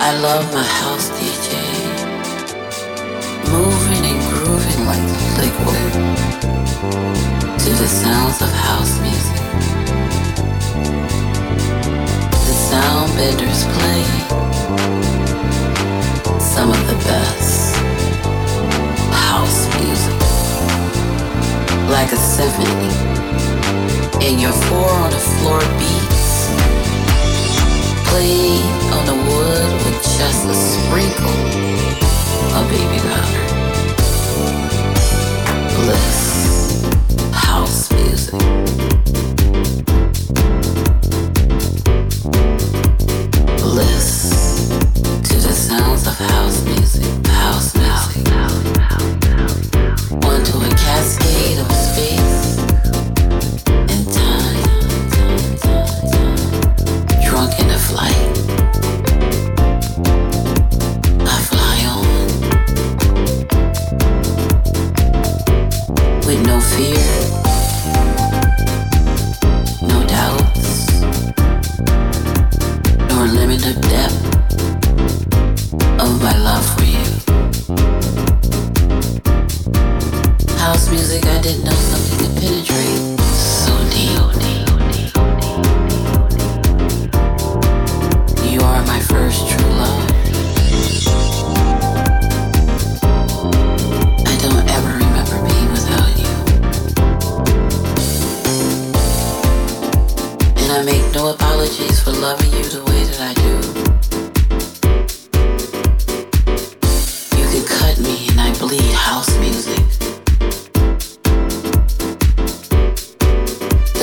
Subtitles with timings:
[0.00, 1.58] I love my house DJ.
[3.50, 5.02] Moving and grooving like
[5.42, 5.92] liquid
[7.58, 9.42] to the sounds of house music.
[12.30, 14.04] The sound benders play
[16.38, 17.74] some of the best
[19.10, 20.18] house music.
[21.90, 22.94] Like a symphony.
[24.24, 26.17] And you're four-on-the-floor beat
[28.08, 28.64] played
[28.96, 31.40] on the wood with just a sprinkle
[32.56, 33.44] of baby powder.
[35.76, 36.57] Bliss.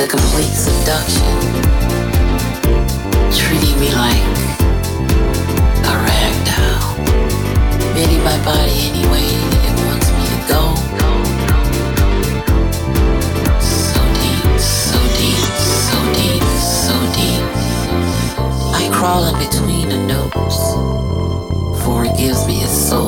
[0.06, 1.36] a complete seduction,
[3.32, 4.26] treating me like
[5.92, 6.96] a rag doll.
[7.96, 9.26] bending my body any way
[9.68, 10.62] it wants me to go.
[13.60, 15.46] So deep, so deep,
[15.80, 16.44] so deep,
[16.78, 17.46] so deep.
[18.82, 20.60] I crawl in between the notes,
[21.84, 23.05] for it gives me a soul.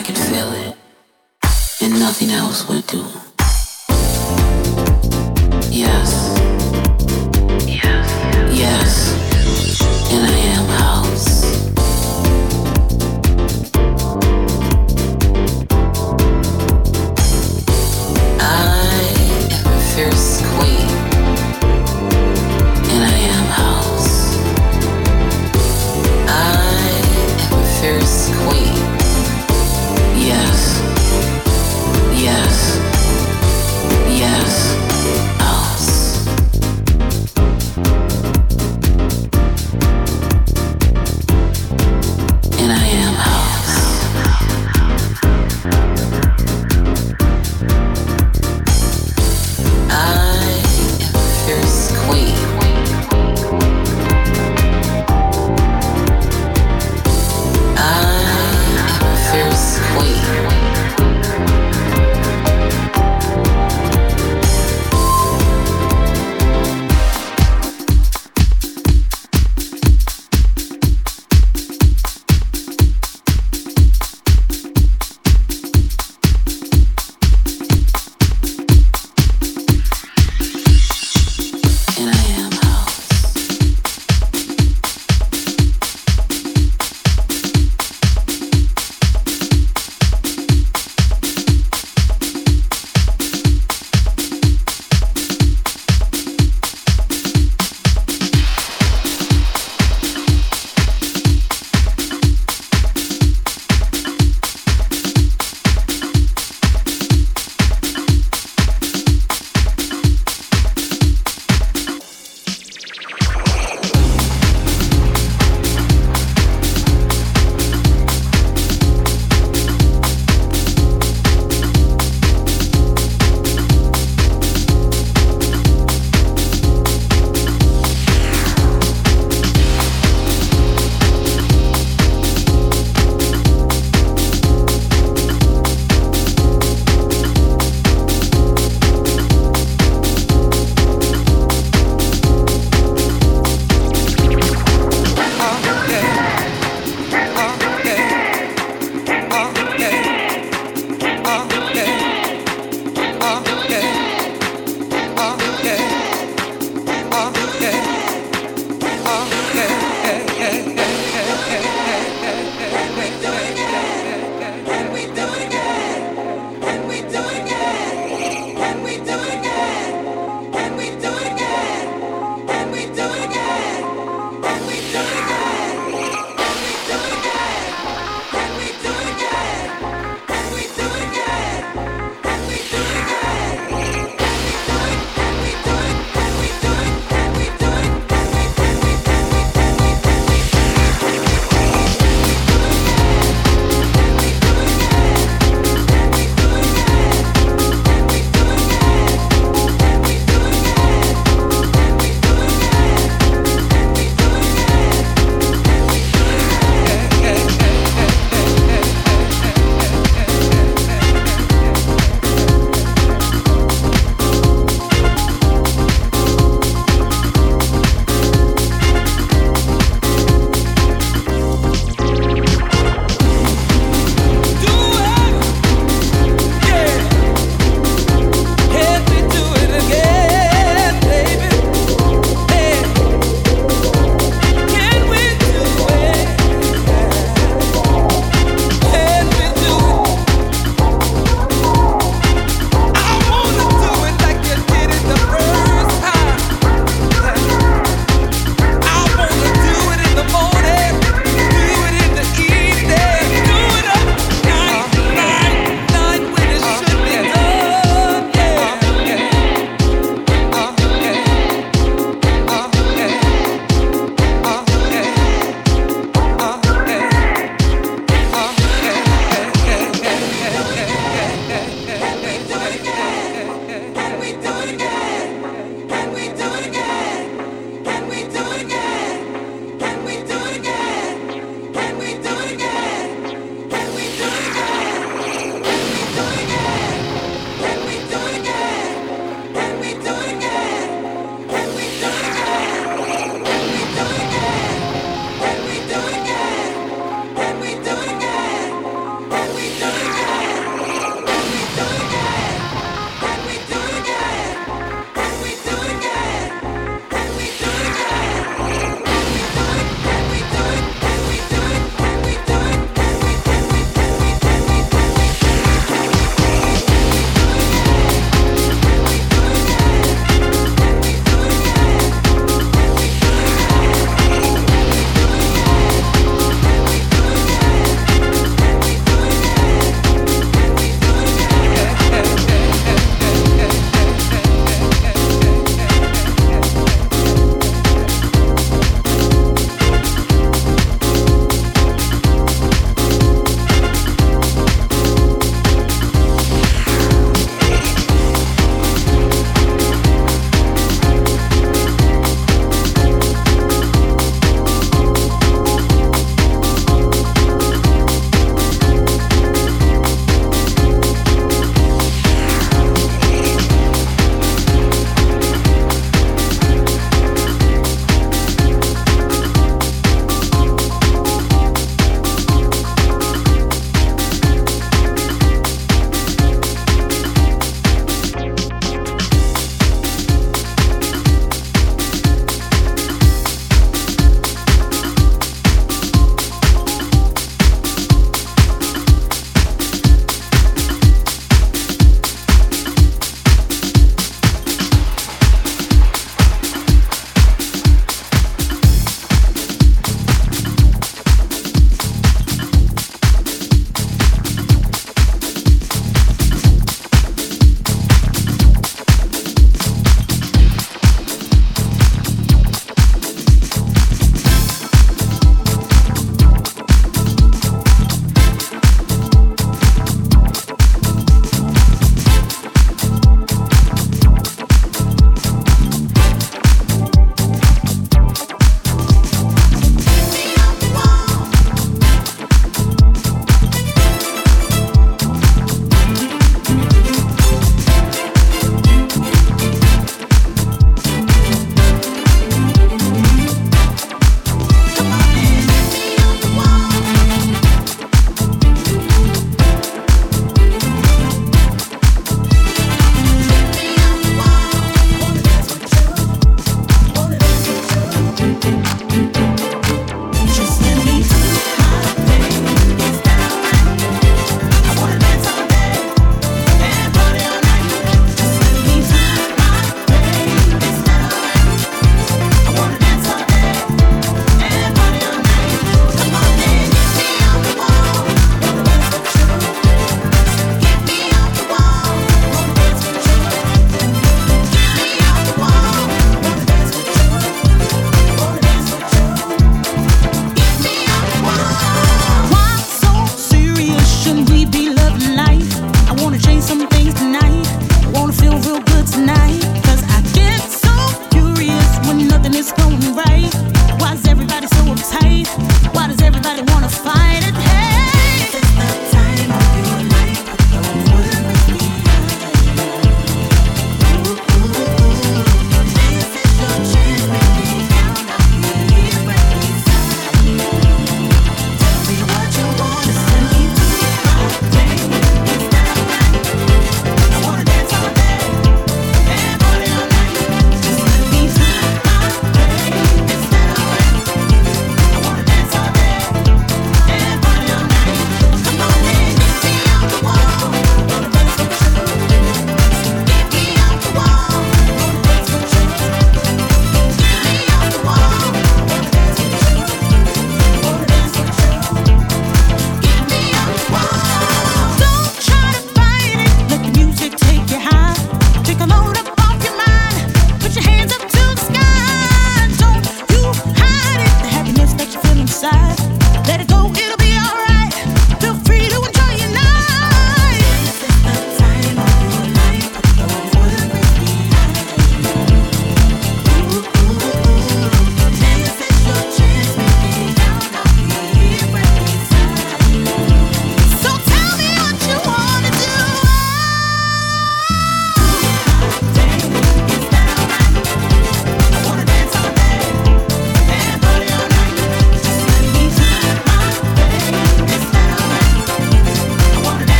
[0.00, 0.76] I could feel it,
[1.82, 3.29] and nothing else would do.